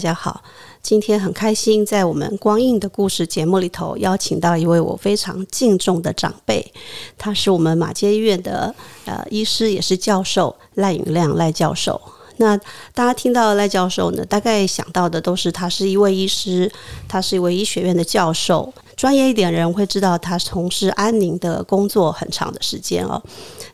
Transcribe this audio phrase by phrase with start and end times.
[0.00, 0.42] 大家好，
[0.82, 6.72] 今天很开心在我们光印的故事节目里头邀请到一位我非常敬重的长辈，
[7.18, 12.00] 他是我们马街医院的呃医师，也是教授赖允亮赖教授。
[12.38, 12.56] 那
[12.94, 16.72] 大家听到赖教授呢，大概想到的都是他是一位医师，
[17.06, 18.72] 他是一位医学院的教授。
[18.96, 23.22] 专业一点人会知道他从事安宁的工作很长的时间哦。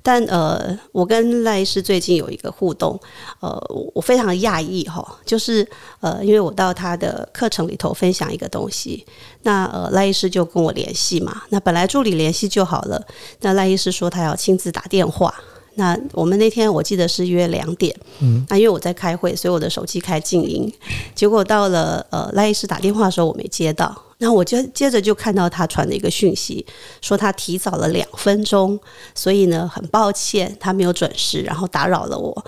[0.07, 2.97] 但呃，我跟赖医师最近有一个互动，
[3.41, 3.61] 呃，
[3.93, 5.67] 我非常讶异哈，就是
[5.99, 9.05] 呃，因为我到他的课程里头分享一个东西，
[9.43, 11.43] 那呃赖医师就跟我联系嘛。
[11.49, 13.05] 那本来助理联系就好了，
[13.41, 15.35] 那赖医师说他要亲自打电话。
[15.75, 20.73] 那我们那天我记得是约两点，嗯，那因为我在开会，所以我的手机开静音。
[21.17, 24.06] 结果到了呃赖医师打电话的时候，我没接到。
[24.19, 26.65] 那我就接着就看到他传的一个讯息，
[27.01, 28.79] 说他提早了两分钟，
[29.15, 32.47] 所以呢很抱歉他没有准时，然后打扰了我，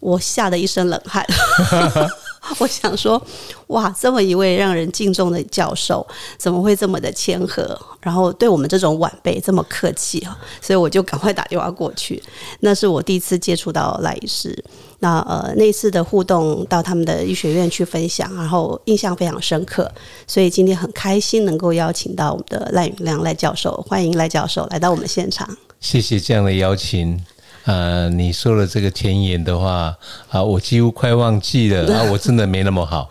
[0.00, 1.26] 我吓得一身冷汗。
[2.58, 3.22] 我想说，
[3.68, 6.06] 哇，这么一位让人敬重的教授，
[6.38, 7.78] 怎么会这么的谦和？
[8.00, 10.36] 然后对我们这种晚辈这么客气啊？
[10.60, 12.22] 所以我就赶快打电话过去。
[12.60, 14.64] 那是我第一次接触到赖医师。
[15.00, 19.90] 那呃，那次的互动到他们的医学院去分享，然后印象非常深刻。
[20.26, 25.48] 所以今天很开心能够邀请到我们的赖允亮赖教授，欢迎赖教授来到我们现场。
[25.78, 27.22] 谢谢这样的邀请。
[27.70, 29.96] 呃，你说了这个前言的话
[30.28, 33.08] 啊，我几乎快忘记了 啊，我真的没那么好。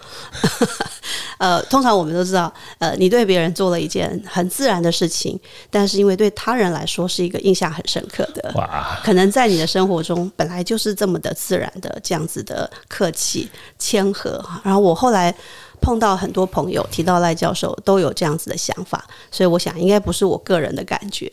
[1.39, 15.33] 呃，通常我们都知道，呃，你对别人做了一件很自然的事情，但是因为对他人来说是一个印象很深刻的，哇，可能在你的生活中本来就是这么的自然的这样子的客气谦和，然后我后来。
[15.81, 21.31] 碰到很多朋友提到赖教授都有这样子的想法，所以我想应该不是我个人的感觉。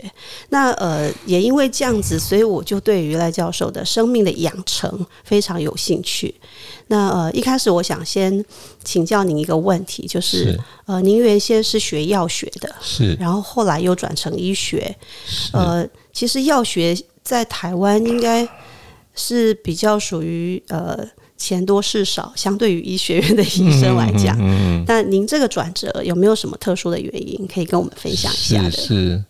[0.48, 6.34] 那呃，也因为这样子，所以我就对于赖教授的生命的养成非常有兴趣。
[6.88, 8.44] 那呃，一开始我想先
[8.84, 14.96] 请教您一个问题，就是呃，您原先是学药学的，是，然后后来又转成医学，
[15.52, 18.48] 呃，其实药学在台湾应该
[19.14, 21.06] 是比较属于呃。
[21.36, 24.36] 钱多事少，相对于医学院的医生来讲，
[24.86, 28.70] 那您这个转折有没有什么特殊的原因可以跟我们分享一下的？
[28.70, 29.22] 是，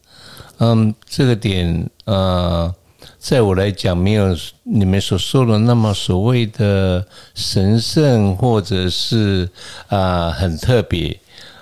[0.58, 2.72] 嗯，这个点呃，
[3.18, 9.48] 在我来讲，没有你们所说的那么所谓的神圣，或者是
[9.88, 11.18] 啊很特别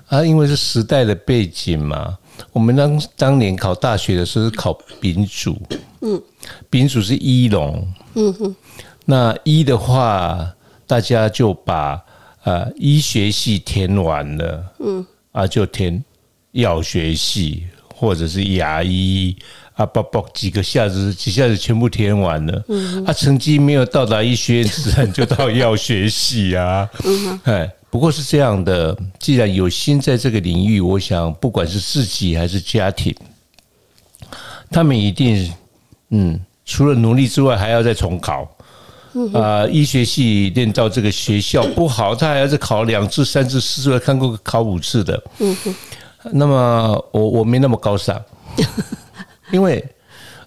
[0.08, 2.18] 啊，因为是时代的背景嘛。
[2.52, 5.56] 我们当当年考大学的时候是考丙组，
[6.00, 6.20] 嗯，
[6.68, 8.54] 丙组是医龙，嗯哼。
[9.04, 10.50] 那医的话，
[10.86, 12.02] 大家就把
[12.44, 16.02] 呃医学系填完了，嗯，啊就填
[16.52, 19.36] 药学系或者是牙医
[19.74, 33.14] 啊，不不几个下子几下子全部填完了，嗯，啊成绩没有到达医学院，自然就到药学系啊，嗯，哎，不过是这样的，既然有心在这个领域，我想不管是自己还是家庭，
[34.70, 35.52] 他们一定
[36.10, 38.48] 嗯，除了努力之外，还要再重考。
[39.32, 45.22] 啊，医学系念到这个学校不好，他还要再考两次、三次、四次，看过考五次的。
[46.32, 48.20] 那么我我没那么高尚，
[49.52, 49.84] 因为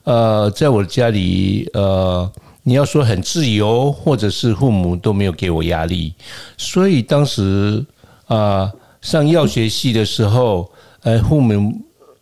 [0.03, 2.29] 呃，在我的家里，呃，
[2.63, 6.13] 你要说很自由，或者是父母都没有给我压力，
[6.57, 7.85] 所以当时
[8.27, 11.73] 啊，上药学系的时候，呃，父母。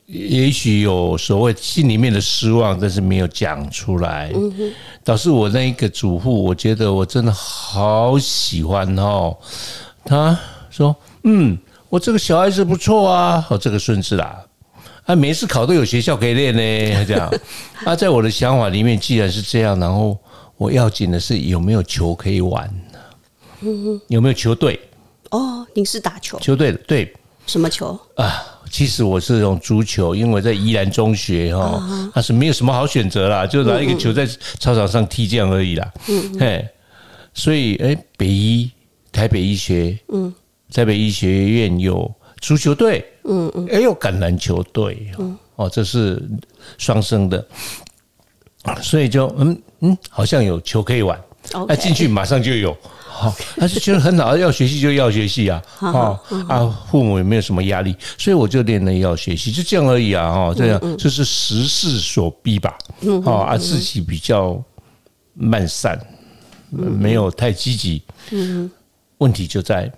[0.07, 4.31] 也许有所谓心里面的失望，但是没有讲出来，
[5.03, 9.35] 导致我那一个主妇，我觉得我真的好喜欢哦。
[10.03, 10.37] 他
[10.69, 11.57] 说：“嗯，
[11.89, 14.45] 我这个小孩子不错啊，我这个孙子啦，
[15.05, 17.27] 啊，每次考都有学校可以练呢。”这样，
[17.85, 20.15] 啊，在我的想法里面，既然是这样，然后
[20.57, 22.71] 我要紧的是有没有球可以玩。
[24.09, 24.79] 有没有球队？
[25.31, 26.37] 哦，您是打球。
[26.39, 27.11] 球队的，对，
[27.45, 28.43] 什么球啊？
[28.71, 34.25] 其实我是用足球，因为在宜兰中学哈，那是没有什么好选择啦，就拿一个球在
[34.59, 35.93] 操场上踢这样而已啦。
[36.09, 36.67] 嗯，嘿，
[37.33, 38.69] 所以哎，北医
[39.11, 40.33] 台北医学，嗯，
[40.73, 42.11] 台北医学院有
[42.41, 45.09] 足球队，嗯嗯，哎有橄榄球队，
[45.55, 46.21] 哦，这是
[46.77, 47.47] 双生的，
[48.81, 51.17] 所以就嗯嗯，好像有球可以玩。
[51.67, 52.75] 那进去马上就有。
[53.17, 56.19] 好，他就觉得很好，要学习就要学习啊，哦
[56.49, 62.77] 啊，父母也没有什么压力，所以我就练了要学习，就这样而已啊，哈，这样就是时势所逼吧，
[63.23, 64.61] 哦啊，自己比较
[65.33, 65.97] 慢散，
[66.69, 68.03] 没有太积极，
[69.19, 69.89] 问题就在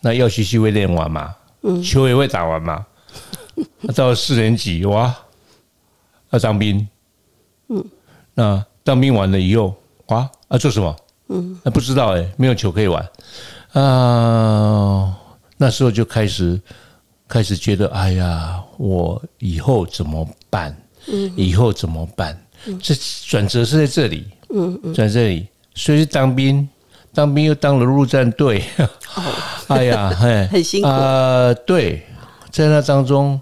[0.00, 1.34] 那要学习会练完嘛，
[1.84, 2.86] 球也会打完嘛，
[3.80, 5.12] 那到了四年级哇，
[6.30, 6.86] 要当兵，
[7.70, 7.84] 嗯，
[8.34, 9.74] 那当兵完了以后
[10.06, 10.94] 哇，要做什么？
[11.30, 13.08] 嗯，那不知道哎，没有球可以玩
[13.72, 15.16] 啊。
[15.56, 16.60] 那时候就开始
[17.28, 20.76] 开始觉得，哎呀，我以后怎么办？
[21.06, 22.36] 嗯，以后怎么办？
[22.82, 22.94] 这
[23.26, 26.68] 转折是在这里，嗯嗯，在这里，所以当兵，
[27.14, 28.64] 当兵又当了陆战队，
[29.68, 31.54] 哎呀，嘿， 很辛苦啊。
[31.66, 32.04] 对，
[32.50, 33.40] 在那当中。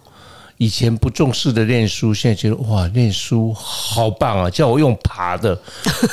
[0.58, 4.50] 以前不重视的念书，现在觉得哇，念书好棒啊！
[4.50, 5.56] 叫我用爬的，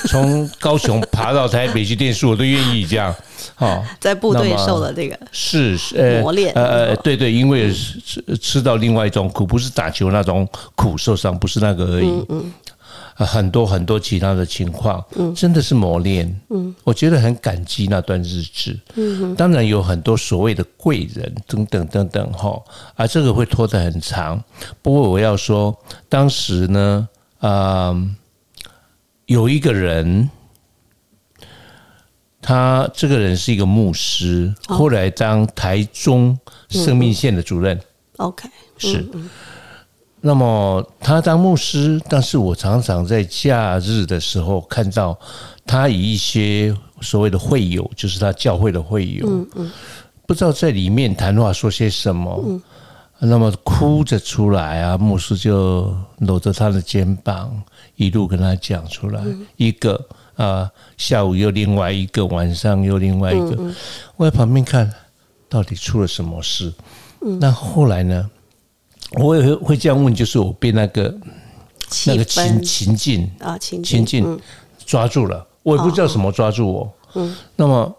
[0.08, 3.14] 从高雄爬到台北去念书，我都愿意这样。
[3.58, 12.08] 哦，在部队受了这个是呃磨练，呃对对，因为吃吃到另外一种苦，不是打球那种苦，受伤不是那个而已。
[12.08, 12.54] 嗯嗯。
[13.24, 22.62] 很多很多其他的情况，嗯，真的是磨练，嗯，我觉得很感激那段日子，嗯，当然有很多所谓的贵人等等等等哈，
[22.96, 24.44] 啊，这个会拖得很长。
[24.82, 25.74] 不过我要说，
[26.10, 27.08] 当时呢，
[27.40, 27.96] 啊，
[29.28, 30.30] 有一个人，
[32.42, 37.80] 他这个人是一个牧师，后来当台中生命线的主任
[38.18, 39.06] ，OK，是。
[40.28, 45.16] 那么他当牧师，但是我常常在假日的时候看到
[45.68, 49.72] 他以一些所谓的会友，就是他教会的会友，嗯嗯，
[50.26, 52.60] 不知道在里面谈话说些什么，嗯，
[53.20, 57.56] 那么哭着出来啊，牧师就搂着他的肩膀，
[57.96, 59.22] 一路跟他讲出来，
[59.58, 60.04] 一个
[60.36, 60.68] 啊，
[60.98, 63.56] 下午又另外一个，晚上又另外一个，
[64.18, 64.92] 我在旁边看
[65.48, 66.74] 到底出了什么事，
[67.40, 68.28] 那后来呢？
[69.12, 71.16] 我也会会这样问，就是我被那个
[72.08, 74.40] 那个情情境啊情情境
[74.86, 76.94] 抓住了，我也不知道什么抓住我。
[77.14, 77.96] 嗯，那么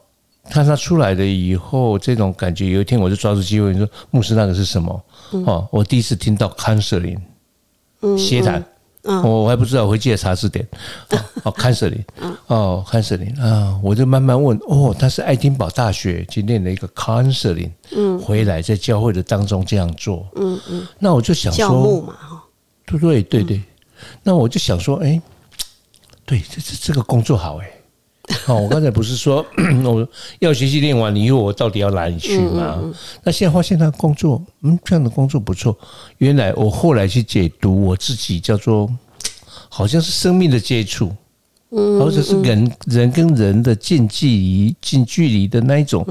[0.51, 5.05] 看他出来了以后，这种感觉，有一天我就抓住机会说：“牧师，那个是什么？”
[5.47, 7.19] 哦，我第一次听到 “counseling”，
[8.03, 8.63] 嗯，协谈。
[9.07, 10.67] 我我还不知道，我会记得查字典。
[11.45, 12.05] 哦，counseling，
[12.49, 14.59] 哦，counseling 啊，我就慢慢问。
[14.67, 20.87] 哦，他是爱丁堡大学去念了一个 counseling，嗯，回来在教会的当中这样做，嗯嗯。
[20.99, 22.43] 那我就想说，教牧嘛，哈，
[22.85, 23.63] 对对对对。
[24.23, 25.21] 那我就想说，哎，
[26.25, 27.71] 对，这这这个工作好哎。
[28.49, 29.45] 哦，我刚才不是说
[29.85, 30.09] 我
[30.41, 32.83] 要学习练完以后，我到底要哪里去吗？
[33.23, 35.77] 那现在发现他工作，嗯，这样的工作不错。
[36.19, 38.89] 原来我后来去解读我自己，叫做
[39.69, 41.13] 好像是生命的接触，
[41.71, 46.07] 嗯，或者是人人跟人的近距离、近距离的那一种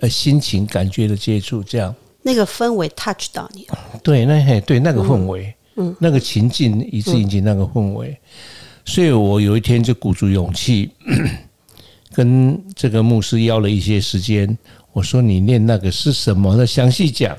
[0.00, 3.78] 呃心情感觉的接触，这样那个氛围 touch 到你了。
[4.02, 8.16] 对，那嘿，对那个氛围，嗯，那个情境一次引起那个氛围，
[8.84, 10.90] 所以我有一天就鼓足勇气。
[12.14, 14.56] 跟这个牧师要了一些时间，
[14.92, 16.54] 我说你练那个是什么？
[16.56, 17.36] 那详细讲，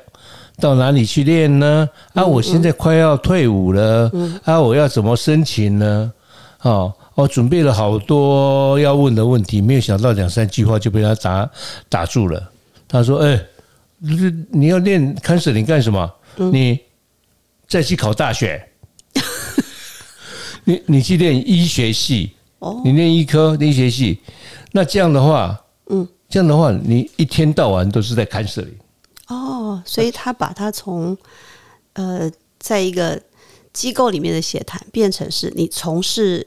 [0.60, 1.88] 到哪里去练呢？
[2.14, 4.12] 啊，我现在快要退伍了，
[4.44, 6.12] 啊，我要怎么申请呢？
[6.62, 11.50] 哦，我准备了好多要问的问题，没有想到两三句话就被他打
[11.90, 12.50] 打住了。
[12.88, 13.40] 他说：“哎，
[14.52, 16.10] 你要练看守你干什么？
[16.38, 16.80] 你
[17.68, 18.64] 再去考大学，
[20.64, 22.32] 你你去练医学系，
[22.86, 24.20] 你念医科医学系。”
[24.72, 28.76] 那这样的话，嗯，这样的话，你一天到晚都是在看摄影。
[29.28, 31.18] 哦，所以他把他从
[31.94, 32.30] 呃，
[32.60, 33.22] 在一个
[33.72, 36.46] 机构里面的协谈，变成是你从事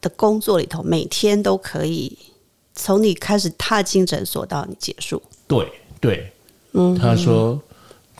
[0.00, 2.16] 的工作里头，每天都可以
[2.74, 5.22] 从你开始踏进诊所到你结束。
[5.46, 6.32] 对对，
[6.72, 7.60] 嗯，他说，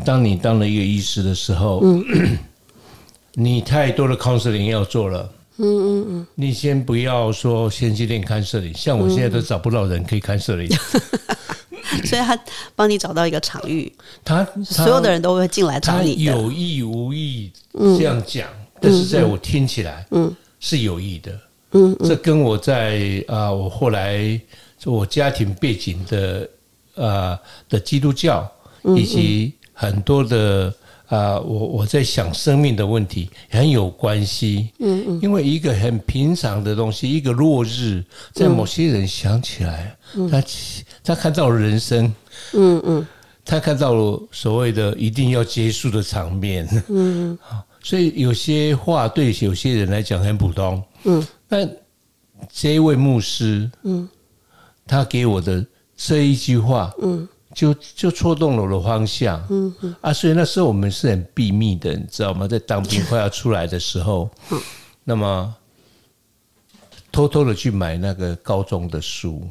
[0.04, 2.38] 当你当了一个医师的时候，嗯，
[3.34, 5.32] 你太多的 counseling 要做了。
[5.58, 10.68] 嗯嗯嗯，你先不要说先去练看摄影，像我现在都找不到人可以看摄影，
[12.06, 12.38] 所以他
[12.76, 13.92] 帮你找到一个场域，
[14.24, 17.50] 他所有的人都会进来找你，有意无意
[17.98, 18.48] 这样讲，
[18.80, 21.40] 但是在我听起来，嗯，是有意的，
[21.72, 24.40] 嗯，这跟我在啊，我后来
[24.84, 26.48] 我家庭背景的
[26.94, 27.38] 啊
[27.68, 28.48] 的基督教
[28.96, 30.72] 以及很多的。
[31.08, 39.96] 啊，我我在想生命的问题很有关系，嗯嗯，因为一个很平常的东西，一个落日，在某些人想起来，
[40.30, 40.42] 他
[41.02, 42.12] 他看到了人生，
[42.52, 43.06] 嗯嗯，
[43.44, 47.32] 他看到了所谓的一定要结束的场面，嗯。
[47.38, 47.38] 嗯，
[47.82, 51.66] 所以有些话对有些人来讲很普通，嗯，但
[52.52, 54.06] 这一位牧师，嗯，
[54.86, 55.64] 他给我的
[55.96, 57.26] 这一句话，嗯，
[57.58, 62.46] 就就戳动了我的方向，嗯嗯啊，所以那时候我们是很秘密的，你知道吗？
[62.46, 64.30] 在当兵快要出来的时候，
[65.02, 65.52] 那么
[67.10, 69.42] 偷偷的去买那个高中的书，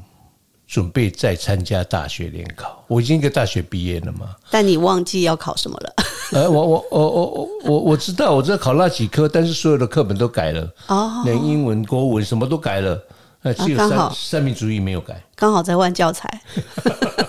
[0.65, 2.81] 准备再参加大学联考。
[2.87, 5.93] 我已经一个大学毕业了嘛，但你忘记要考什么了？
[6.31, 12.97] 呃，我我我我我我知道，我知道考那几科，但是所有的课本都改了，哦，连英文、国文什么都改了，
[13.41, 15.21] 那，只有三三民主义没有改。
[15.35, 16.29] 刚好在换教材。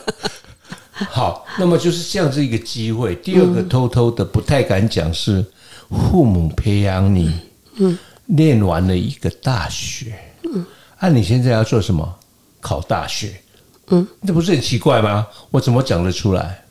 [1.11, 3.14] 好，那么就是这样子一个机会。
[3.17, 5.45] 第二个偷偷的不太敢讲是
[5.90, 7.33] 父母培养你，
[7.76, 10.67] 嗯，念完了一个大学，嗯，
[10.99, 12.17] 啊，你现在要做什么？
[12.61, 13.40] 考大学，
[13.88, 15.26] 嗯，那不是很奇怪吗？
[15.50, 16.62] 我怎么讲得出来？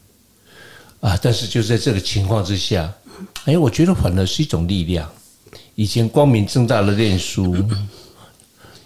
[1.00, 2.94] 啊，但是就在这个情况之下，
[3.46, 5.10] 哎，我觉得反而是一种力量。
[5.76, 7.56] 以前光明正大的念书，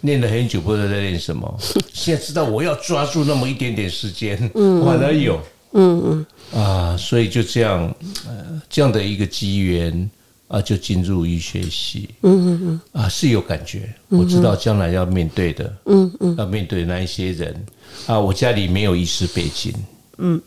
[0.02, 1.58] 念了很久，不知道在念什么。
[1.94, 4.36] 现在知道我要抓住那么一点点时间，
[4.84, 5.40] 反而有，
[5.72, 6.60] 嗯嗯。
[6.62, 7.82] 啊，所以就这样，
[8.26, 10.10] 呃，这样的一个机缘
[10.48, 12.60] 啊，就进入医学系，嗯嗯
[12.92, 17.64] 嗯，啊，是有感觉，我知道将来要面对的，嗯嗯，要面对那一些人。
[18.06, 19.72] 啊，我家里没有医师背景，
[20.18, 20.38] 嗯，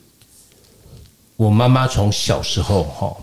[1.37, 3.17] 我妈妈从小时候哈。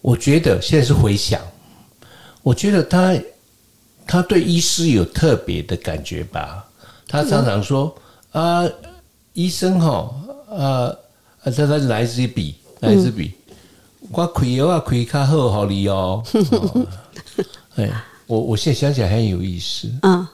[0.00, 1.40] 我觉得现在是回想，
[2.42, 3.16] 我觉得他
[4.06, 6.64] 他对医师有特别的感觉吧。
[7.06, 7.94] 他常常说
[8.32, 8.64] 啊，
[9.32, 10.14] 医生哈
[10.50, 10.96] 啊，啊，
[11.44, 13.32] 他他拿一支笔，拿一支笔，
[14.10, 16.22] 我开药啊开较好，好你哦。
[16.50, 16.86] 哦
[17.76, 17.90] 哎，
[18.26, 19.88] 我我现在想起来很有意思。
[20.02, 20.26] 嗯，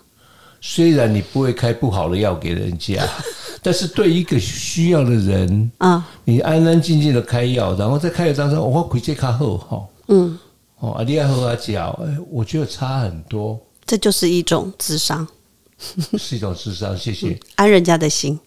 [0.60, 3.02] 虽然你不会开不好的药给人家，
[3.62, 10.38] 但是对一个需要的人，啊，你安安静静的开药，然后在开药当中，哦我回这卡后哈，嗯，
[10.80, 15.26] 哦，啊，你要喝啊脚，哎，我觉得差很多，这就是一种智商，
[16.18, 16.96] 是一种智商。
[16.96, 17.38] 谢谢。
[17.56, 18.38] 安人家的心。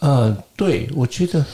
[0.00, 1.44] 嗯，对，我觉得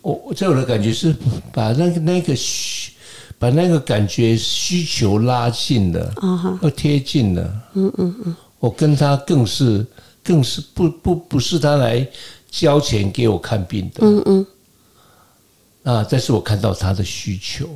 [0.00, 1.14] 我我在我的感觉是
[1.52, 2.92] 把那个那个需，
[3.38, 7.62] 把那个感觉需求拉近了，啊哈，要贴近了。
[7.74, 9.86] 嗯嗯嗯，我跟他更是
[10.22, 12.06] 更是不不不是他来
[12.50, 14.00] 交钱给我看病的。
[14.06, 14.46] 嗯嗯
[15.84, 17.68] 啊，但是我看到他的需求，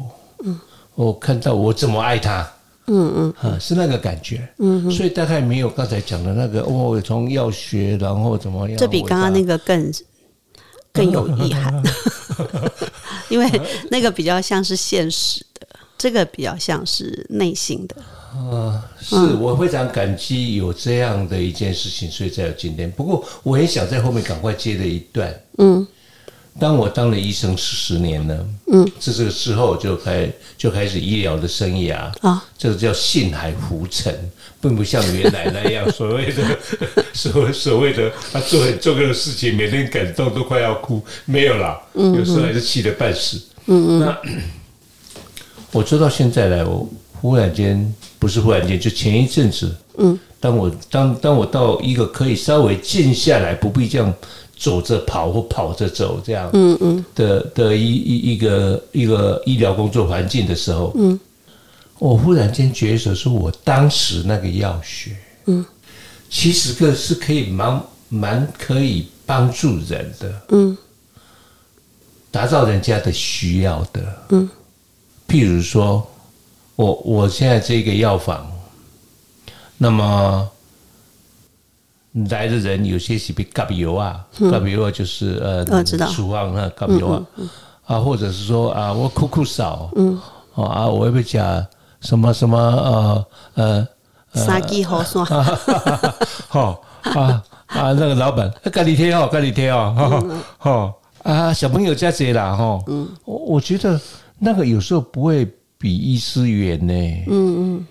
[0.45, 0.59] 嗯，
[0.97, 2.51] 我看到我怎么爱他，
[2.89, 3.53] 嗯嗯。
[3.53, 9.93] 啊，是那个感觉，嗯，所以大概没有刚才讲的那个，哦，从药学，然后怎么样，这比刚刚那个更
[10.93, 11.83] 更有意涵，
[13.29, 13.49] 因为
[13.91, 17.97] 那个比较像是现实的，这个比较像是内心的。
[18.37, 22.91] 啊，是我非常感激有这样的一件事情，所以才有今天。
[22.91, 25.87] 不过我也想在后面赶快接了一段，嗯
[26.59, 32.11] 当我当了医生十年了，嗯，这这个之后就开就开始医疗的生涯。
[32.21, 34.15] 啊，这个叫信海浮沉，
[34.61, 36.43] 并不像原来那样所谓的
[37.13, 43.41] 所所谓的他做很重要的事情，每天感动都快要哭，没有啦，有时候还是气得半死。
[43.67, 44.19] 嗯嗯，那
[45.73, 54.15] 我做到现在来，我忽然间不是忽然间，就前一阵子，嗯，当我当当我到一个可以稍微静下来，不必这样
[54.57, 57.05] 走着跑或跑着走这样，嗯嗯。
[57.15, 61.19] 的的一一一个一个医疗工作环境的时候，嗯，
[61.99, 65.65] 我忽然间觉得说，我当时那个药学，嗯，
[66.31, 70.77] 其实个是可以蛮蛮可以帮助人的，嗯。
[72.29, 74.47] 达到人家的需要的，嗯，
[75.27, 76.07] 譬如说，
[76.75, 78.53] 我我现在这个药房，
[79.79, 80.47] 那么
[82.31, 86.07] 来的人有些是被咖油啊，咖油啊就是呃，嗯知道。
[86.09, 87.23] 厨房那咖油啊，
[87.85, 90.19] 啊，或者是说啊，我哭哭少，嗯，
[90.55, 91.65] 啊，我要不讲
[92.01, 93.89] 什么什么呃呃，
[94.33, 95.25] 三支好酸，
[96.49, 96.83] 好
[97.15, 104.01] 啊啊，那个老板，咖喱贴哦，咖喱贴哦，哈啊，小朋友加些啦哈，嗯，我我觉得
[104.39, 105.47] 那个有时候不会
[105.77, 106.93] 比医师远呢，
[107.29, 107.87] 嗯嗯。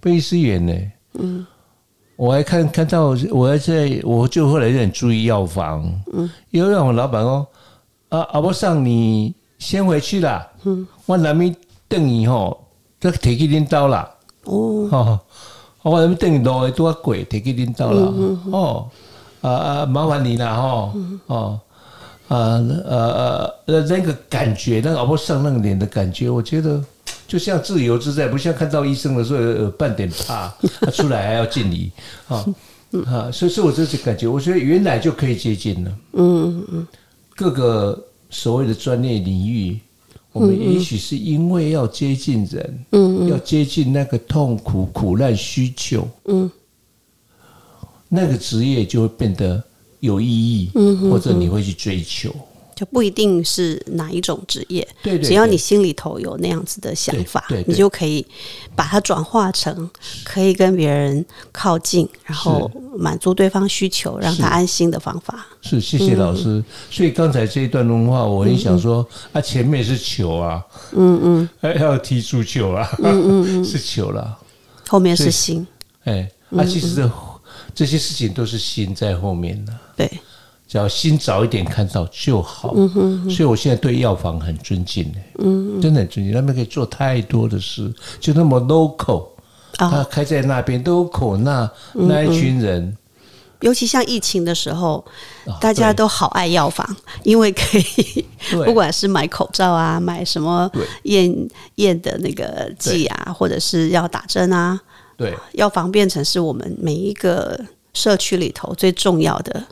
[0.00, 0.72] 比医师远呢，
[1.14, 1.44] 嗯，
[2.16, 7.46] 我还看看到，我还在我就后来有点注意药房，嗯，又让我老板哦，
[8.08, 11.54] 啊阿伯上你先回去啦，嗯，我那边
[11.86, 12.64] 等你吼，
[12.98, 14.10] 这提去恁兜啦。
[14.44, 15.20] 哦，哦，
[15.82, 18.12] 我那边等你多会多贵，提去恁兜啦。
[18.50, 18.88] 哦，
[19.42, 20.92] 啊啊，麻烦你啦，吼，
[21.26, 21.60] 哦，
[22.28, 22.36] 啊
[22.88, 26.82] 呃呃，那个感觉，那个阿婆上那个脸的感觉，我觉得
[27.26, 30.48] 就像自由自在，不像看到医生的时候有半点怕，
[30.80, 31.90] 他出来还要敬礼
[32.28, 32.44] 啊
[33.06, 35.98] 啊，所以说我这次感觉，我觉得原来就可以接近了。
[36.12, 36.86] 嗯嗯。
[37.34, 39.78] 各个所谓的专业领域，
[40.32, 46.50] 我们也许是因为要接近人，嗯，要接近那个痛苦、苦难、需求，嗯，
[48.08, 49.62] 那个职业就会变得
[50.00, 52.34] 有意义，嗯，或者你会去追求。
[52.76, 58.24] 就不一定是哪一种职业，对对只要你心里头有那样子的想法，你就可以
[58.74, 59.90] 把它转化成
[60.22, 65.46] 可以跟别人靠近，然后满足对方需求，让他安心的方法。
[65.62, 66.62] 是，谢谢老师。
[66.90, 74.36] 所以刚才这一段的话，我很想说，啊，前面是球啊，嗯嗯，还要踢足球啊，嗯嗯 是球啦，
[74.86, 75.66] 后面是心，
[76.04, 77.10] 哎，啊，其实这
[77.74, 80.10] 这些事情都是心在后面的，对，
[80.66, 82.74] 只要心早一点看到就好。
[83.30, 89.28] 所以我现在对药房很尊敬嗯，真的很尊敬，他们可以做太多的事，就那么 local，
[89.72, 92.96] 他啊，开在那边 local 那那一群人，
[93.60, 95.04] 尤其像疫情的时候，
[95.46, 96.84] 啊大家都好爱药房，
[97.22, 98.64] 因为可以对。
[98.66, 100.84] 不管是买口罩啊，买什么对。
[101.04, 104.78] 验验的那个剂啊，或者是要打针啊，
[105.16, 105.34] 对。
[105.52, 107.58] 药房变成是我们每一个
[107.94, 109.62] 社区里头最重要的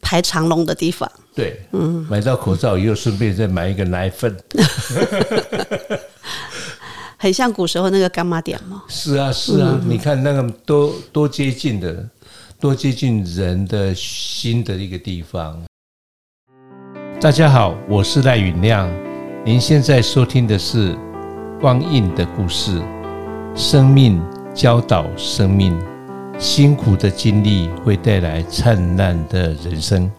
[0.00, 1.10] 排长龙的地方。
[1.34, 4.36] 对，嗯，买到口罩以后，顺便再买一个奶粉。
[7.16, 8.82] 很像古时候那个干妈店嘛。
[8.88, 12.08] 是啊，是啊，你看那个多多接近的，
[12.58, 15.62] 多接近人的心的一个地方。
[17.20, 18.90] 大家好，我是赖允亮，
[19.44, 20.94] 您现在收听的是
[21.60, 22.80] 《光印的故事》，
[23.54, 24.18] 生命
[24.54, 25.78] 教导生命，
[26.40, 30.10] 辛苦的经历会带来灿烂的人生。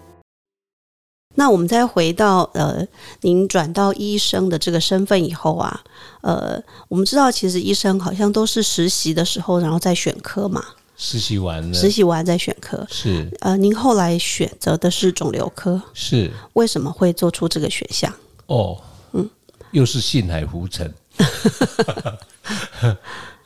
[1.34, 2.86] 那我们再回到呃，
[3.22, 5.82] 您转到医生的这个身份以后啊，
[6.22, 10.64] 呃，我们知道其实医生好像都是实习的时候，然后再选科嘛，
[10.96, 12.86] 实习完了，实习完再选科。
[12.88, 13.28] 是。
[13.40, 16.30] 呃，您后来选择的是肿瘤科，是。
[16.54, 18.14] 为什么会做出这个选项？
[18.46, 18.78] 哦，
[19.14, 19.28] 嗯，
[19.72, 20.94] 又是信海浮沉。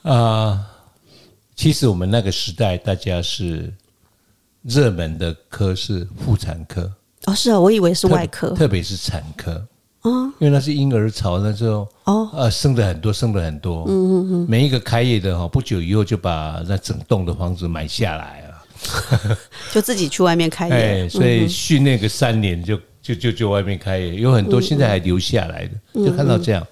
[0.04, 0.68] 啊、
[1.56, 3.74] 其实我们那个时代，大家是
[4.62, 6.92] 热门的科是妇产科，
[7.26, 8.50] 哦，是啊，我以为是外科。
[8.50, 9.66] 特特别是产科，
[10.02, 10.32] 哦。
[10.40, 19.38] 因为那是婴儿潮，那时候哦，呃生的很多，生的很多，嗯嗯嗯，每一个开业的哈，不久以后就把那整栋的房子买下来了，
[19.72, 20.76] 就自己去外面开业。
[20.76, 26.68] 哎，所以训练个三年就就就就外面开业，有很多现在还留下来的，就看到这样。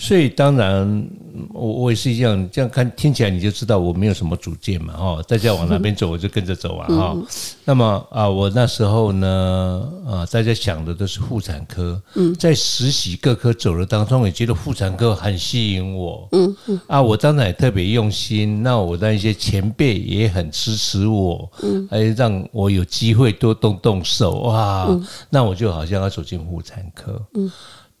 [0.00, 1.10] 所以当然，
[1.52, 7.16] 我我也是一样，这样看听起来你就知道我没有什么主见嘛，哦，大家往哪边走我就跟着走啊， 哈、
[7.64, 24.88] 那么啊，我那时候呢，啊，大家想的都是妇产科，嗯，在实习各科走的当中，也觉得妇产科很吸引我，嗯嗯，啊，我当然也特别用心，那我的一些前辈也很支持我，嗯，还让我有机会多动动手，哇，
[25.28, 27.50] 那我就好像要走进妇产科，嗯。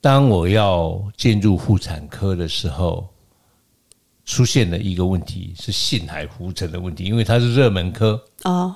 [0.00, 3.08] 当我要进入妇产科的时候，
[4.24, 8.22] 出现了一个问题，是性海浮沉的问题，因为它是热门科。
[8.44, 8.74] 哦，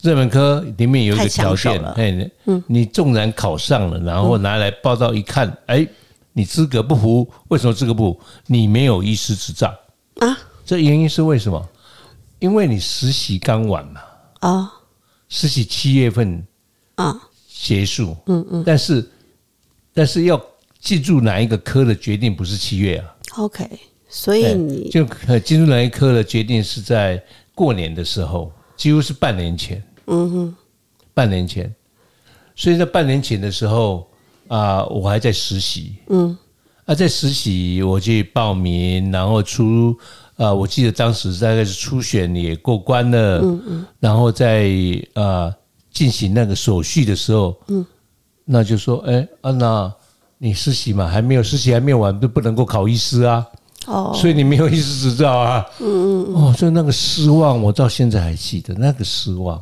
[0.00, 2.30] 热门科里面有一个条件哎，
[2.66, 5.86] 你纵然考上了，然后拿来报到一看，哎，
[6.32, 8.20] 你资格不符，为什么资格不符？
[8.46, 9.68] 你没有医师执照。
[10.20, 10.38] 啊？
[10.64, 11.68] 这原因是为什么？
[12.38, 14.00] 因为你实习刚完嘛，
[14.40, 14.68] 哦，
[15.28, 16.44] 实习七月份
[16.96, 19.10] 啊，结束，嗯嗯，但是
[19.94, 20.40] 但是要
[20.82, 23.70] 进入哪一个科的决定不是七月啊，OK，
[24.08, 27.22] 所以哎你就呃进入哪一科的决定是在
[27.54, 30.56] 过年的时候，几乎是半年前，嗯哼，
[31.14, 31.72] 半年前，
[32.56, 34.08] 所以在半年前的时候
[34.48, 36.36] 啊、我还在实习，嗯，
[36.84, 39.96] 啊，在实习我去报名，然后出
[40.34, 44.68] 啊、我记得当时大概是初选也过关了，嗯嗯，然后在
[45.14, 45.54] 啊
[45.92, 47.86] 进行那个手续的时候，嗯，
[48.44, 49.94] 那就说，哎，安娜。
[50.44, 53.46] 你实习嘛，还没有实习还没有完，都不能够考医师啊。
[53.86, 55.64] 哦，所以你没有医师执照啊。
[55.78, 59.60] 嗯嗯哦，就那个失望，我到现在还记得那个失望。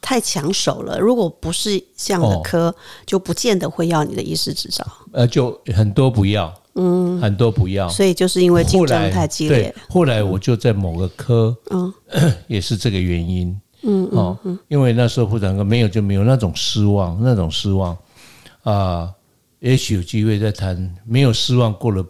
[0.00, 0.96] 太抢手了。
[0.96, 2.72] 如果不是这样的哦科，
[3.04, 4.86] 就不见得会要你的医师执照。
[5.10, 7.88] 呃，就很多不要，嗯，很多不要。
[7.88, 11.92] 所以就是因为竞争太激烈对，，后来我就在某个科，嗯
[12.46, 13.60] 也是这个原因。
[13.82, 17.96] 嗯哦，因为那时候妇产科没有就没有那种失望，那种失望
[18.62, 19.10] 啊、
[19.62, 20.94] 也许有机会再谈。
[21.04, 22.04] 没有失望过了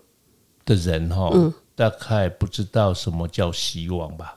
[0.65, 1.31] 的人哈、
[1.75, 4.37] 大概不知道什么叫希望吧。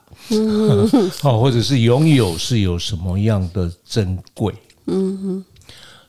[1.24, 4.54] 哦，或者是拥有是有什么样的珍贵。
[4.86, 5.44] 嗯哼。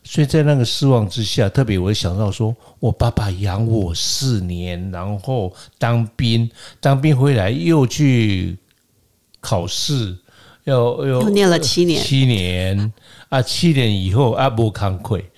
[0.04, 8.58] 所以在那个失望之下，特别我想到说，我爸爸养我四年，然后当兵，当兵回来又去
[9.42, 10.18] 考试，
[10.64, 12.94] 又又又念了七年七年
[13.28, 15.30] 啊，七年以后啊，不惭愧，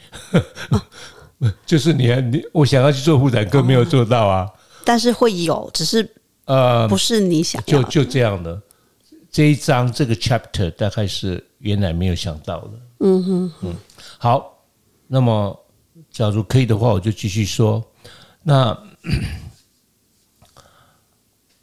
[1.65, 4.49] 就是你你我想要去做妇产科，没有做到啊。
[4.83, 6.09] 但是会有，只是
[6.45, 7.63] 呃，不是你想。
[7.65, 8.61] 就就这样的
[9.31, 12.71] 这一章这个 chapter 大概是原来没有想到的。
[12.99, 13.75] 嗯哼，嗯，
[14.17, 14.57] 好，
[15.07, 15.57] 那么
[16.11, 17.83] 假如可以的话，我就继续说。
[18.41, 18.77] 那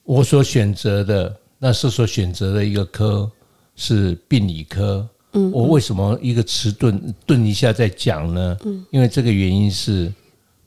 [0.04, 3.30] 我所选择的，那是所选择的一个科
[3.74, 5.06] 是病理科。
[5.36, 8.56] 嗯，我为什么一个迟钝顿一下再讲呢？
[8.64, 10.12] 嗯，因为这个原因是，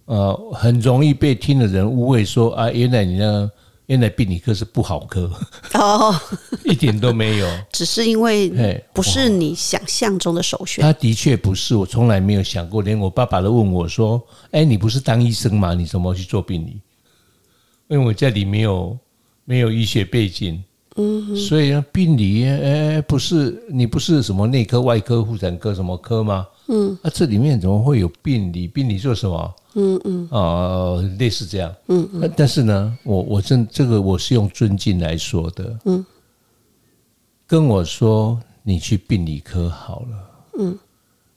[0.06, 3.52] 呃，很容易被听的人误会说啊，原来你呢，
[3.88, 5.32] 原来病理科是不好科，
[5.74, 6.16] 哦，
[6.64, 7.48] 一点都没有。
[7.74, 10.84] 只是因为哎不是你想象中的首选。
[10.84, 15.74] 他的确不是，我从来没有想过，连我爸爸都问我说：“哎，你不是当医生吗？
[15.74, 16.80] 你怎么去做病理？”
[17.90, 18.96] 因为我家里没有
[19.46, 20.64] 没有医学背景，
[21.00, 26.46] 嗯，所以呢，病理哎，不是你不是什么内科、外科、妇产科什么科吗？
[26.68, 28.68] 嗯，啊，这里面怎么会有病理？
[28.68, 29.56] 病理做什么？
[29.76, 36.06] 嗯嗯，啊，类似这样，嗯嗯，但是呢，我我真这个我是用尊敬来说的，嗯，
[37.48, 40.30] 跟我说你去病理科好了。
[40.60, 40.78] 嗯。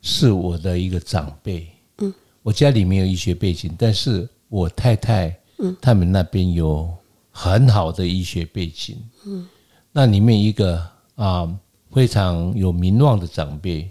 [0.05, 1.65] 是我的一个长辈，
[1.99, 6.93] 嗯，我家里没有医学背景，但是我太太，嗯，他们那边有
[7.31, 9.47] 很好的医学背景，嗯，
[9.93, 10.83] 那里面一个
[11.15, 11.49] 啊
[11.93, 13.91] 非常有名望的长辈，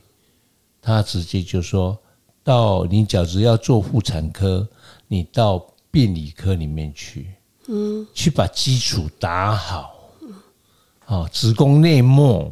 [0.82, 1.98] 他直接就说
[2.44, 4.68] 到你假如要做妇产科，
[5.08, 7.34] 你到病理科里面去，
[7.68, 9.94] 嗯，去把基础打好，
[11.06, 12.52] 好子宫内膜，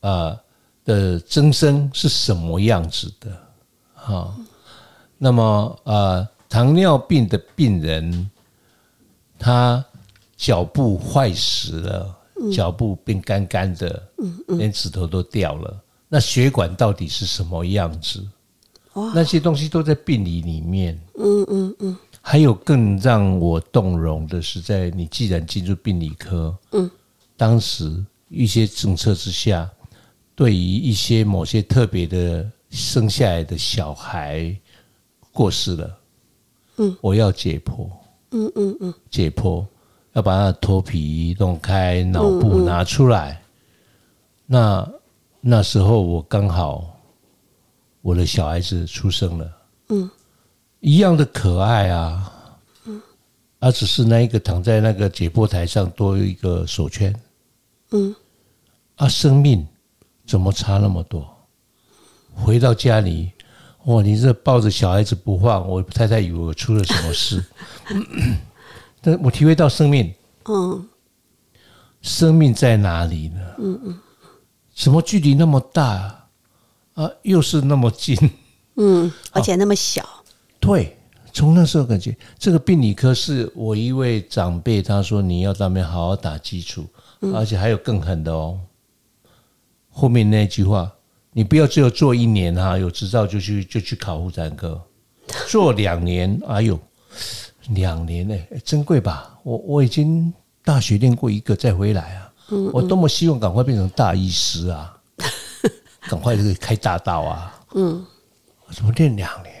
[0.00, 0.40] 啊。
[0.86, 3.36] 的增生是什么样子的？
[3.92, 4.32] 哈，
[5.18, 8.30] 那么呃，糖尿病的病人，
[9.36, 9.84] 他
[10.36, 12.16] 脚部坏死了，
[12.52, 14.08] 脚部变干干的，
[14.48, 15.82] 连指头都掉了。
[16.08, 18.24] 那血管到底是什么样子？
[19.14, 20.98] 那些东西都在病理里面。
[21.18, 21.96] 嗯嗯嗯。
[22.20, 26.90] 还有更让我动容的是，在你既然进入病理科，嗯，
[27.36, 29.70] 当时一些政策之下。
[30.34, 34.54] 对于一些某些特别的生下来的小孩
[35.32, 35.98] 过世了，
[36.76, 37.88] 嗯，我要解剖，
[38.32, 39.64] 嗯嗯嗯，解剖
[40.16, 43.38] 要把他的头皮弄开，脑部拿出来。
[44.46, 44.88] 那
[45.42, 46.98] 那时候我刚好
[48.00, 49.52] 我的小孩子出生了，
[49.90, 50.10] 嗯，
[50.80, 52.32] 一样的可爱啊，
[52.86, 52.98] 嗯，
[53.58, 57.14] 而只是那一个躺在那个解剖台上多一个手圈，
[57.90, 58.16] 嗯，
[58.96, 59.64] 啊，生命。
[60.26, 61.24] 怎么差那么多？
[62.34, 63.30] 回到家里，
[63.84, 64.02] 哇！
[64.02, 67.44] 你这抱着小孩子不放，我太太以为我出了什么事。
[69.06, 70.12] 但我体会到生命，
[70.46, 70.84] 嗯，
[72.02, 73.40] 生命在哪里呢？
[73.58, 74.00] 嗯嗯，
[74.74, 76.28] 什么距离那么大
[76.94, 77.08] 啊？
[77.22, 78.18] 又是那么近，
[78.74, 80.04] 嗯，而且那么小。
[80.58, 80.96] 对，
[81.32, 86.84] 从那时候感觉这个病理科是我一位长辈，他说你要那边好好打基础，
[87.32, 88.58] 而且还有更狠的哦。
[89.88, 90.92] 后面那句话，
[91.32, 94.82] 你不要只有做一年哈，有执照就去就去考妇产科，
[95.46, 96.76] 做两年，哎呦，
[97.70, 99.38] 两年呢，珍贵吧？
[99.42, 100.32] 我我已经
[100.64, 102.32] 大学练过一个再回来啊，
[102.72, 104.96] 我多么希望赶快变成大医师啊，
[106.08, 108.04] 赶快就可以开大道啊，嗯，
[108.70, 109.54] 怎么练两年？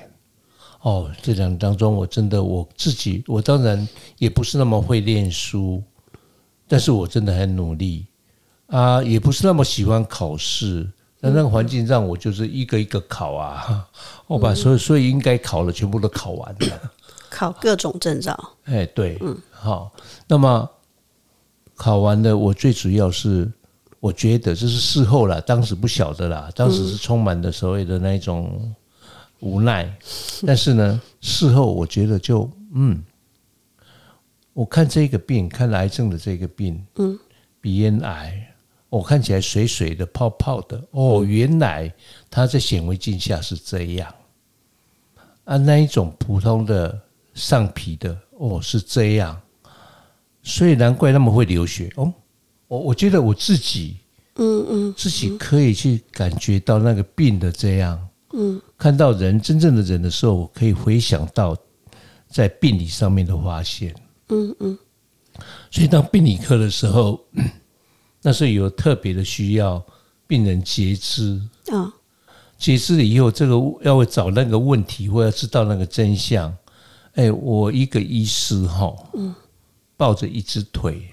[0.82, 3.88] 哦，这两年当中，我真的我自己，我当然
[4.18, 5.82] 也不是那么会练书，
[6.68, 8.06] 但是我真的很努力。
[8.68, 10.88] 啊，也不是那么喜欢考试，
[11.20, 13.88] 但那个环境让我就是一个一个考啊，
[14.26, 16.92] 我把所有所以应该考的全部都考完了，
[17.30, 18.38] 考各种证照。
[18.64, 19.92] 哎，对，嗯，好，
[20.26, 20.68] 那么
[21.74, 23.50] 考完了，我最主要是
[24.00, 28.74] 我觉得这是事后了，当时不晓得啦，当时是充满的所谓的那种
[29.40, 29.90] 无奈，
[30.46, 33.04] 但是呢，事后我觉得就嗯，
[34.52, 37.18] 我看这个病，看癌症的这个病，嗯，
[37.60, 38.52] 鼻咽癌。
[38.88, 41.92] 我看起来水水的、泡泡的，哦，原来
[42.30, 44.14] 它在显微镜下是这样。
[45.44, 46.98] 啊，那一种普通的
[47.36, 49.40] 上皮的，哦，是这样，
[50.42, 51.92] 所以难怪他们会流血。
[51.94, 52.12] 哦，
[52.66, 53.98] 我我觉得我自己，
[54.34, 61.56] 嗯嗯，自己可以去感觉到那个病的这样，嗯，看到人真正的人的时候，我可以回想到
[62.26, 63.94] 在病理上面的发现，
[64.30, 64.76] 嗯嗯，
[65.70, 67.20] 所以当病理科的时候。
[68.22, 69.80] 那是有特别的需要，
[70.26, 71.40] 病人截肢。
[71.68, 71.94] 啊，
[72.58, 76.52] 截肢了以后，这个要找那个问题，或要知道那个真相。
[77.16, 79.34] 哎，我一个医师哈，嗯，
[79.96, 81.10] 抱着一只腿，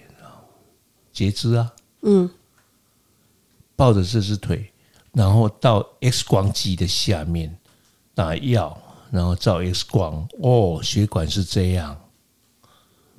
[1.12, 2.30] 截肢啊，嗯，
[3.76, 4.72] 抱着这只腿，
[5.12, 7.54] 然后到 X 光机的下面
[8.13, 8.78] 打药，
[9.12, 11.98] 然后照 X 光，哦，血管是这样。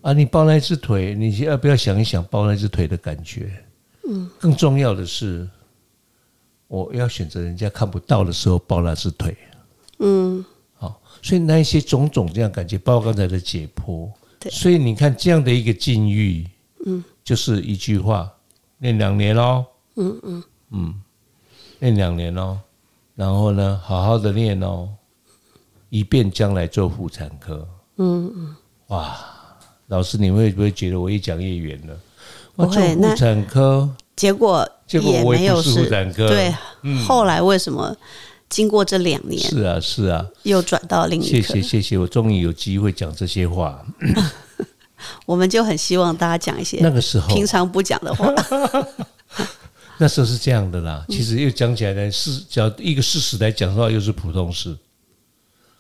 [0.03, 3.65] 啊，你抱那只腿，你要不要想一想抱那只腿的感觉？
[4.07, 5.49] 嗯，更重要的是，
[6.69, 9.35] 我要选择人家看不到的时候抱那只腿。
[10.01, 10.54] 嗯，好，
[11.25, 14.53] 所以那一些种种这样感觉，包括刚才的解剖，对。
[14.53, 16.47] 所以你看这样的一个境遇，
[16.85, 18.31] 嗯，就是一句话，
[18.81, 19.65] 练两年哦，
[19.97, 20.45] 嗯嗯。
[20.71, 20.95] 嗯，
[21.79, 22.59] 练两年哦，
[23.15, 24.91] 然后呢，好好的练哦，
[25.89, 27.67] 以便将来做妇产科。
[27.97, 28.57] 嗯嗯，
[28.89, 29.17] 哇，
[29.87, 31.99] 老师，你会不会觉得我越讲越远了？
[32.57, 36.53] 我做妇产科，结果结果没有是妇产科，对，
[37.07, 37.97] 后来为什么
[38.55, 41.55] 经过这两年是啊是啊，又转到另一谢科？
[41.55, 43.85] 谢谢谢，我终于有机会讲这些话。
[45.27, 48.33] 我们就很希望大家讲一些那个时候，平常不讲的话。
[49.99, 51.05] 那时候是这样的啦。
[51.09, 54.77] 嗯其实又讲起来呢，是讲一个事实来讲的话，又是普通事。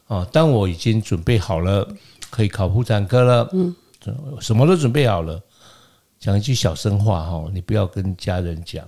[0.09, 1.89] 啊，当我已经准备好了，
[2.29, 3.73] 可以考妇产科了，嗯，
[4.41, 5.41] 什么都准备好了。
[6.19, 8.85] 讲一句小声话哈，你不要跟家人讲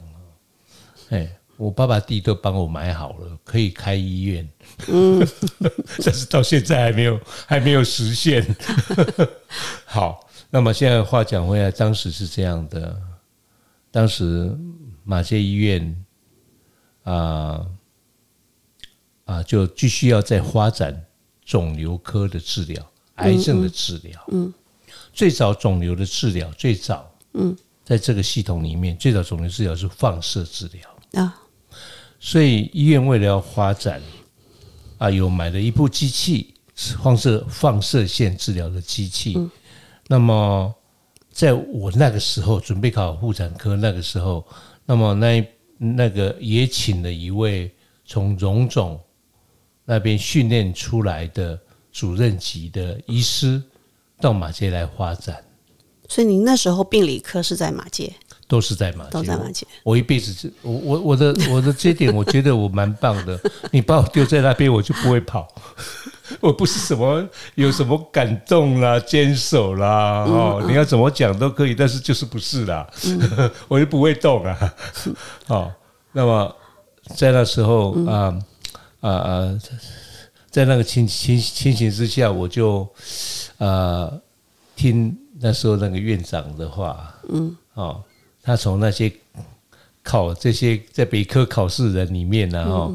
[1.11, 4.49] 哎，我爸爸弟都帮我买好了，可以开医院。
[4.89, 5.27] 嗯，
[6.05, 8.45] 但是到现在还没有还没有实现。
[9.87, 13.01] 好，那么现在话讲回来，当时是这样的，
[13.91, 14.55] 当时
[15.05, 16.05] 马街医院
[17.05, 17.67] 啊
[19.25, 21.05] 啊，就继续要再发展
[21.45, 24.25] 肿瘤科的治疗，癌症的治疗。
[24.29, 24.53] 嗯，
[25.13, 31.23] 最早肿瘤的治疗，最早嗯，在这个系统里面，最早肿瘤治疗是放射治疗。
[31.23, 31.35] 啊，
[32.19, 34.01] 所以医院为了要发展
[34.99, 39.39] 啊，有买了一部机器，放射放射线治疗的机器。
[40.09, 40.75] 那么
[41.31, 44.47] 在我那个时候准备考妇产科那个时候，
[44.85, 45.49] 那么那
[45.79, 47.71] 那个也请了一位
[48.05, 48.99] 从荣总
[49.85, 51.59] 那边训练出来的
[51.93, 53.63] 主任级的医师
[54.21, 55.45] 到马街来发展，
[56.09, 58.13] 所以您那时候病理科是在马街，
[58.49, 59.11] 都是在马街。
[59.11, 59.67] 都在马街。
[59.83, 63.39] 我一辈子，我我我的我的这点，我觉得我蛮棒的。
[63.73, 65.47] 你把我丢在那边，我就不会跑。
[66.41, 72.85] 我不是什么有什么感动啦、坚守啦，哦，你要怎么讲都可以，但是就是不是啦，
[73.69, 74.75] 我就不会动啊。
[75.47, 75.73] 哦，
[76.11, 76.57] 那么
[77.15, 78.37] 在那时候啊
[79.01, 79.59] 啊啊，
[80.51, 82.89] 在那个情情情形之下，我就
[83.59, 84.21] 呃
[84.75, 88.03] 听那时候那个院长的话，嗯，哦，
[88.47, 89.13] 他从那些
[90.05, 92.93] 考这些在北科考试人里面呢，哈、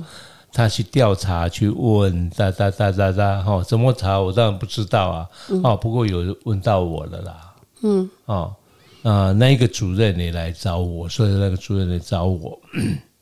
[0.53, 5.29] 他去调查去问哒哒哒哒哒，哈，怎么查我当然不知道啊，
[5.61, 8.55] 哦，不过有问到我了啦，嗯，哦，
[9.03, 12.57] 啊，那一个主任也来找我，所以那个主任来找我，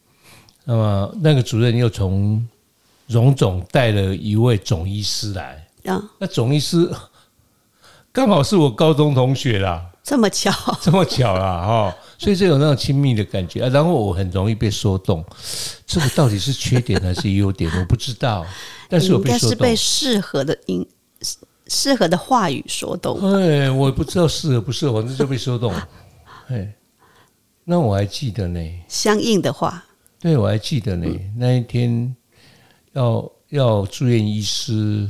[0.66, 2.48] 那么那个主任又从
[3.08, 6.88] 荣总带了一位总医师来，啊，那总医师
[8.14, 9.88] 刚好是我高中同学啦。
[10.02, 13.70] 这么巧，这么巧啦，哈，所以这有那种亲密的感觉啊。
[13.70, 15.26] 然后我很容易被说动，
[15.88, 18.46] 这个到底是缺点还是优点，我不知道。
[18.88, 20.88] 但是我应被说动该是被，适合的音
[21.68, 23.20] 适合的话语说动。
[23.34, 25.74] 哎，我不知道适合不适合，反正就被说动。
[26.48, 26.74] 哎，
[27.64, 29.86] 那我还记得呢，相应的话，
[30.20, 31.08] 对我还记得呢。
[31.38, 32.16] 那一天
[32.94, 35.08] 要要住院医师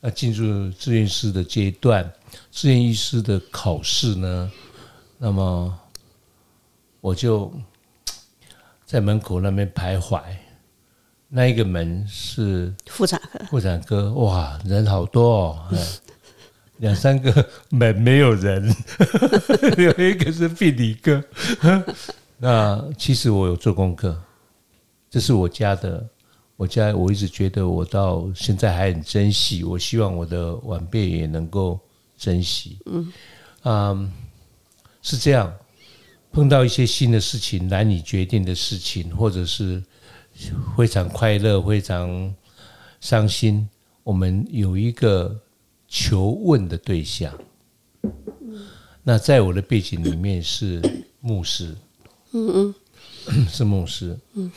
[0.00, 2.08] 要进入住院师的阶段，
[2.52, 4.52] 住院医师的考试呢，
[5.18, 5.76] 那么
[7.06, 7.52] 我就
[8.84, 10.20] 在门口那边徘徊。
[11.28, 13.44] 那一个门是妇产科。
[13.44, 15.78] 妇产科，哇，人好多哦，哎
[16.78, 18.74] 两三个门没有人，
[19.78, 21.22] 有一个是病理科。
[22.38, 24.20] 那其实我有做功课，
[25.08, 26.04] 这是我家的，
[26.56, 31.78] 我家我一直觉得我到现在还很珍惜，我希望我的晚辈也能够
[32.18, 32.80] 珍惜。
[33.62, 34.12] 嗯
[35.02, 35.52] 是这样，
[36.36, 39.82] 碰到一些新的事情、难以决定的事情，或者是
[40.76, 42.30] 非常快乐、非常
[43.00, 43.66] 伤心，
[44.02, 45.34] 我们有一个
[45.88, 47.32] 求问的对象。
[49.02, 50.82] 那在我的背景里面是
[51.20, 51.74] 牧师，
[52.32, 52.74] 嗯
[53.28, 54.52] 嗯，是牧师，嗯。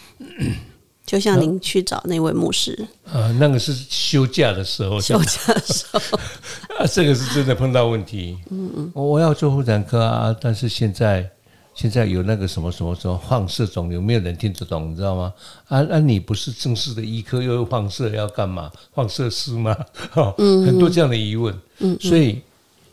[1.05, 2.87] 就像您去找那位牧师。
[3.05, 6.19] 啊，那个是休假的时候，休假的时候，
[6.77, 8.37] 啊，这个是真的碰到问题。
[8.49, 11.31] 嗯嗯，我要做妇产科啊，但是现在
[11.79, 15.33] 现在有那个什么什么什么放射肿瘤，没有人听得懂，你知道吗？
[15.69, 18.69] 啊啊，你不是正式的医科，又有放射要干嘛？
[18.93, 19.73] 放射师吗？
[20.15, 21.57] 哦，很多这样的疑问。
[21.77, 22.41] 嗯，所以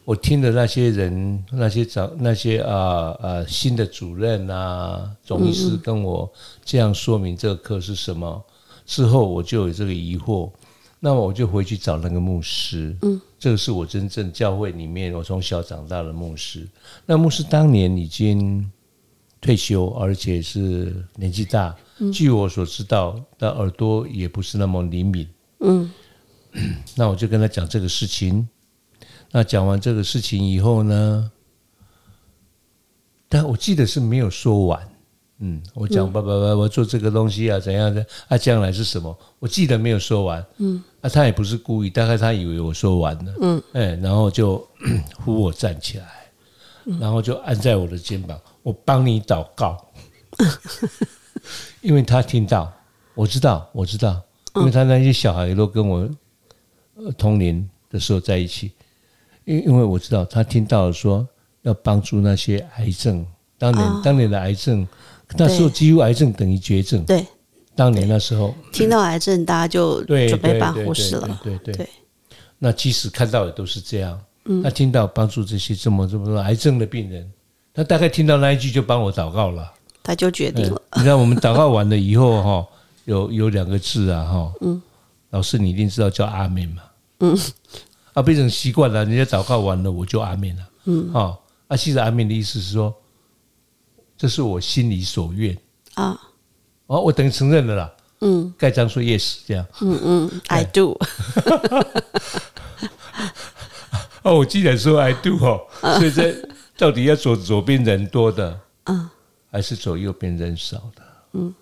[0.05, 6.33] 我听的那些人，那些长那些啊啊新的主任啊，总医师跟我
[6.65, 8.41] 这样说明这个课是什么
[8.87, 10.49] 之后，我就有这个疑惑。
[11.01, 16.67] 那么我就回去找那个牧师，嗯，这个是我真正教会里面我从小长大的牧师。
[17.05, 18.69] 那牧师当年已经
[19.47, 21.75] 退休，而且是年纪大，
[22.13, 25.29] 据我所知道，那耳朵也不是那么灵敏，
[25.61, 25.91] 嗯，
[26.97, 28.49] 那我就跟他讲这个事情。
[29.31, 31.31] 那讲完这个事情以后呢，
[33.29, 34.89] 但我记得是没有说完。
[35.39, 38.39] 嗯，我讲爸爸爸，爸做这个东西啊，怎样的啊？
[38.39, 39.17] 将来是什么？
[39.39, 40.45] 我记得没有说完。
[40.57, 43.35] 嗯，啊，他也不是故意，大概他以为我说完了。
[43.43, 44.67] 嗯，哎，然后就
[45.23, 46.07] 呼我站起来，
[46.99, 49.81] 然后就按在我的肩膀，我帮你祷告。
[51.81, 52.73] 因为他听到，
[53.15, 54.21] 我知道，我知道，
[54.57, 56.11] 因为他那些小孩都跟我
[57.17, 58.73] 同年的时候在一起。
[59.45, 61.25] 因因为我知道他听到说
[61.63, 63.25] 要帮助那些癌症，
[63.57, 64.85] 当年当年的癌症。
[65.37, 67.05] 那时候几乎癌症等于绝症。
[67.05, 67.25] 对，
[67.77, 71.41] 当年那时候听到癌症，大家就准备把护士了。
[71.45, 71.89] 对对对。
[72.59, 74.21] 那即使看到的都是这样，
[74.65, 77.31] 他听到帮助这些这么这么多癌症的病人，
[77.77, 79.73] 他大概听到那一句就帮我祷告了。
[80.03, 80.83] 他就决定了。
[80.97, 82.67] 你看，我们祷告完了以后哈，
[83.05, 84.83] 有有两个字啊哈，嗯，
[85.31, 86.83] 老师你一定知道叫阿门嘛，
[87.21, 87.39] 嗯，
[88.15, 92.93] 啊变成习惯了，人家祷告完了我就阿门了，嗯，哈，啊其实阿门的意思是说。
[94.19, 95.55] 这是我心里所愿
[95.93, 96.19] 啊！
[96.87, 97.93] 哦，我等于承认了啦。
[98.23, 99.67] 嗯，盖章说 yes 这样。
[99.83, 100.99] 嗯嗯，I do。
[104.23, 105.61] 哦，我既然说 I do 哦，
[105.99, 106.35] 所以在
[106.77, 109.09] 到底要走左边人多的，嗯，
[109.51, 111.03] 还是走右边人少的？
[111.33, 111.55] 嗯，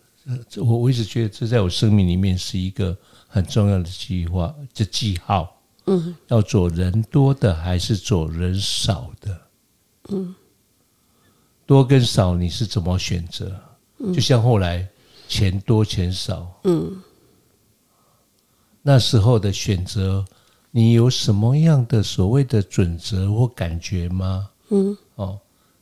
[0.49, 2.97] 这我我一直觉得这在我生命里面是一个
[3.29, 5.51] 很重要的计划，这记号。
[5.87, 9.41] 嗯，要走人多的还是走人少的？
[10.09, 10.35] 嗯。
[11.67, 13.59] 多跟少你是怎么选择？
[14.13, 14.87] 就像后来
[15.29, 17.03] 钱多钱少，嗯，
[18.83, 20.23] 那时候的选择，
[20.71, 24.51] 你有什么样的所谓的准则或感觉吗？
[24.69, 24.97] 嗯，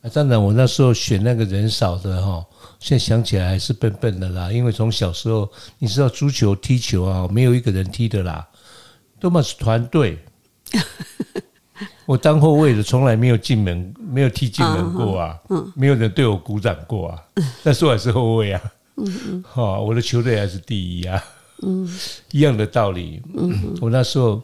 [0.03, 2.45] 哦，当然我那时候选那个人少的哈，
[2.79, 8.47] 现在想起来还是笨笨的啦，因为从小时候你知道足球踢球啊，没有一个人踢的啦，
[9.19, 10.19] 都嘛是团队。
[12.05, 15.39] 我当后卫的，从来没有进门，没有踢进门过啊！
[15.73, 17.23] 没有人对我鼓掌过啊！
[17.63, 18.61] 但是我还是后卫啊！
[19.49, 21.23] 哈，我的球队还是第一啊！
[22.31, 23.21] 一样的道理。
[23.79, 24.41] 我那时候，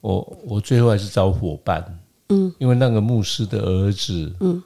[0.00, 1.84] 我我最后还是找伙伴。
[2.30, 4.62] 嗯，因为那个牧师的儿子，嗯，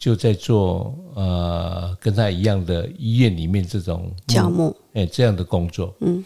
[0.00, 5.94] 就在做呃跟他一样的医院里面这种项目，哎，这样的工作。
[6.00, 6.24] 嗯，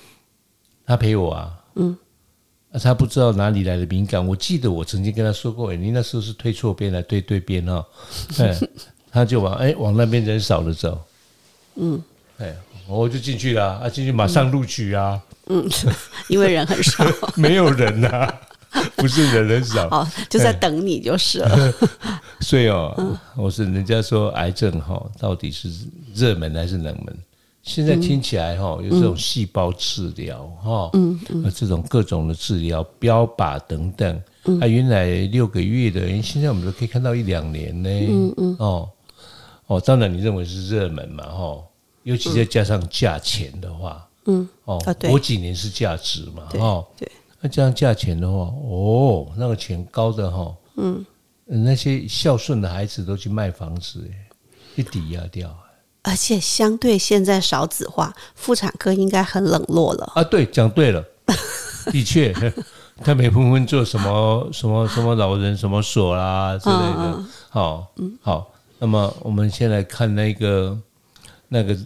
[0.87, 1.53] 他陪我啊。
[1.75, 1.95] 嗯。
[2.83, 4.27] 他不知道哪里来的敏感。
[4.27, 7.87] 我记得我曾经跟他说过：“哎，你那时候是推错边来推对边哈。
[8.39, 8.59] ”哎，
[9.13, 11.01] 他就往哎往那边人少的走。
[11.77, 12.03] 嗯，
[12.39, 12.53] 哎，
[12.89, 15.23] 我就进去了啊，进去马上录取啊。
[15.47, 15.65] 嗯，
[16.29, 17.05] 因为人很少，
[17.37, 18.35] 没有人呐，
[18.97, 21.75] 不是人人少， 哦，就在等你就是了。
[22.41, 25.71] 所以哦，我是人家说癌症哈，到底是
[26.15, 27.17] 热门还是冷门？
[27.63, 34.23] 现在听起来哈，有这种细胞治疗哈，嗯嗯，这种各种的治疗标靶等等，
[34.61, 38.91] 啊，原来六个月的，现在我们都可以看到一两年呢，嗯嗯，哦
[39.67, 41.63] 哦，当然你认为是热门嘛哈，
[42.03, 44.47] 尤其再加上价钱的话，嗯。
[44.65, 44.79] 哦，
[45.11, 47.11] 我几年是价值嘛哈，对，
[47.45, 51.05] 那这样价钱的话，哦，那个钱高的哈，嗯，
[51.45, 54.17] 那些孝顺的孩子都去卖房子，哎，
[54.77, 55.55] 一抵押掉。
[56.01, 60.25] 而且相对现在少子化，妇产科应该很冷落了啊！
[60.25, 61.05] 对，讲对了，
[61.93, 62.33] 的确，
[63.05, 67.25] 他没纷纷做什么什么什么老人什么所啦之类的。
[67.51, 68.51] 好，嗯，好。
[68.79, 70.79] 那么我们先来看那个
[71.49, 71.77] 那个，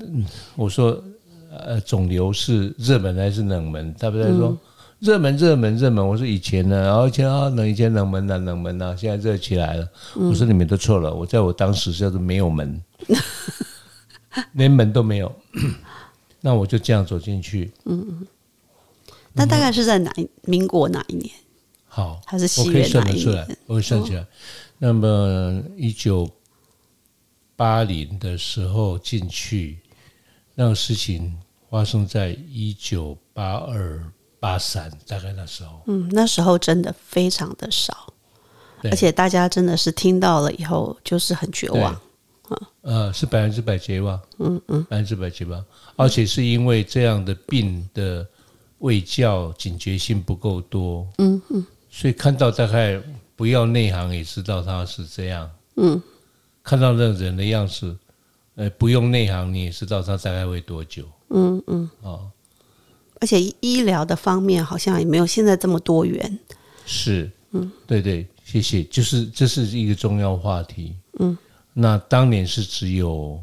[0.54, 1.02] 我说
[1.50, 3.92] 呃，肿瘤是热门还是冷门？
[3.98, 4.56] 他不在说
[5.00, 6.06] 热门，热门，热门。
[6.06, 9.88] 我说以前呢，然后以前啊，冷以前冷门呢，冷门呢，现在热起来了。
[10.14, 12.82] 我说你们都错了，我在我当时叫做没有门。
[14.52, 15.34] 连门都没有，
[16.42, 17.72] 那我就这样走进去。
[17.86, 18.26] 嗯嗯，
[19.32, 21.30] 那大概是在哪民国哪一年？
[21.86, 24.24] 好，还是我可以算得出来，我会算起来。
[24.78, 26.30] 那么一九
[27.56, 29.78] 八零的时候进去，
[30.54, 31.36] 那个事情
[31.70, 34.00] 发生在一九八二
[34.40, 35.80] 八三，大概那时候。
[35.86, 38.12] 嗯，那时候真的非常的少，
[38.84, 42.00] 而且大家真的是听到了以后就是很绝望。
[42.80, 45.62] 呃，是百分之百绝望，嗯嗯，百分之百绝望，
[45.96, 48.26] 而且是因为这样的病的
[48.78, 52.98] 卫教警觉性不够多，嗯嗯，所以看到大概
[53.36, 56.00] 不要内行也知道他是这样，嗯，
[56.62, 57.94] 看到那人的样子，
[58.54, 62.24] 呃，不用内行你也知道他大概会多久，嗯嗯，啊，
[63.20, 66.38] 而且医疗的方面好像也没有现在这么多元。
[66.86, 68.82] 是，嗯，对对，谢谢。
[68.84, 70.94] 就是这是一个重要话题。
[71.18, 71.36] 嗯，
[71.72, 73.42] 那当年是只有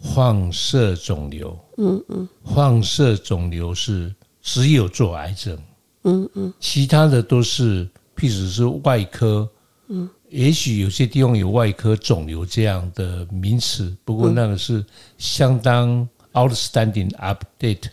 [0.00, 1.58] 放射肿瘤。
[1.78, 5.58] 嗯嗯，放射肿瘤是只有做癌症。
[6.04, 9.48] 嗯嗯，其他的都是，譬如是外科。
[9.88, 14.84] 嗯，也许有些地方有外科肿瘤这样的名词，不过那个是
[15.18, 17.88] 相当 outstanding update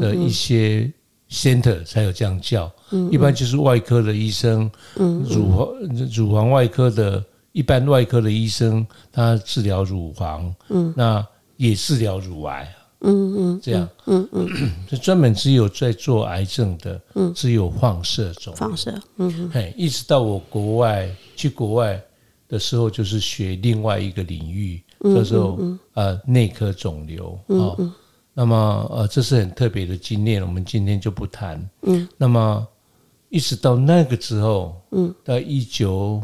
[0.00, 0.90] 的一些
[1.30, 2.70] center 才有这样叫。
[2.90, 5.68] 嗯，一般就是外科的医生，嗯，乳房
[6.14, 7.22] 乳房外科的
[7.52, 11.26] 一般外科的医生，他治疗乳房，嗯，那
[11.56, 12.74] 也治疗乳癌。
[13.00, 14.48] 嗯嗯，这样，嗯嗯，
[14.88, 22.02] 就专门只有在做癌症的，嗯，只有放射肿放射，嗯，嘿，一直到我国外去国外
[22.48, 24.82] 的时候，就是学另外一个领域，
[25.14, 25.60] 叫做
[25.94, 27.76] 呃内科肿瘤啊。
[28.38, 31.68] 那么呃，这是很特别的经验，我们今天就不谈。
[31.82, 32.64] 嗯，那么
[33.30, 36.22] 一直到那个之后，嗯，到一九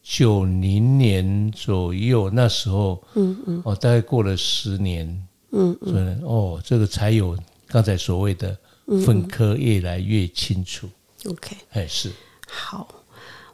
[0.00, 5.26] 九零年左右，那时候，嗯嗯，哦，大概过了十年。
[5.50, 7.36] 嗯，所以哦，这个才有
[7.66, 8.56] 刚才所谓的
[9.04, 10.88] 分科越来越清楚。
[11.26, 12.12] OK，哎是
[12.48, 12.86] 好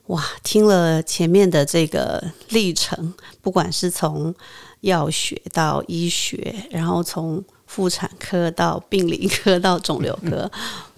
[0.08, 4.34] 哇，听了前面的这个历程，不管是从
[4.82, 7.42] 药学到医学，然后从
[7.76, 10.50] 妇产科到病理科到肿瘤科，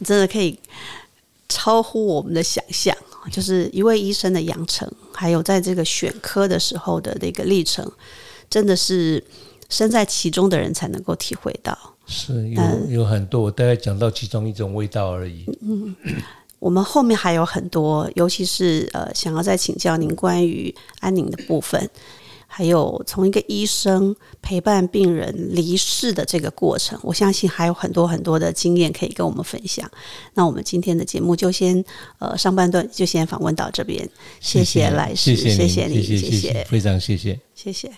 [0.04, 0.56] 真的可以
[1.48, 2.96] 超乎我们的想象。
[3.32, 7.90] 就是一位医生的养成，还有在这个选科的时候的那个历程，
[8.48, 9.22] 真的是。
[9.70, 15.44] 身在其中的人才能够体会到，是有有很多，我大概讲到其中一种味道而已。
[15.60, 15.94] 嗯，
[16.58, 21.78] 我们后面还有很多，尤其是呃，想要再请教您关于安宁的部分，
[22.50, 29.88] 还有从一个医生陪伴病人离世的这个过程，我相信还有很多很多的经验可以跟我们分享。
[30.34, 31.84] 那我们今天的节目就先
[32.18, 34.08] 呃上半段就先访问到这边，
[34.40, 37.92] 谢谢来世，谢谢你，谢谢，非常谢谢，谢谢。